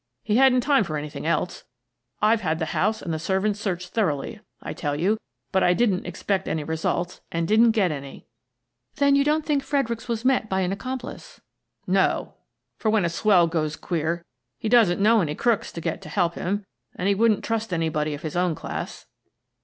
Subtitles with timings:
[0.23, 1.63] He hadn't time for any thing else.
[2.23, 5.19] I've had the house and the servants searched thoroughly, I tell you,
[5.51, 8.25] but I didn't expect any results, and didn't get any.""
[8.95, 11.39] Then you don't think Fredericks was met by an accomplice?"
[11.85, 12.33] "No,
[12.77, 14.25] for when a swell goes queer
[14.57, 16.65] he doesn't know any crooks to get to help him,
[16.95, 19.05] and he wouldn't trust anybody of his own class."